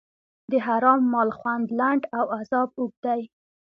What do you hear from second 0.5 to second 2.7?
د حرام مال خوند لنډ او عذاب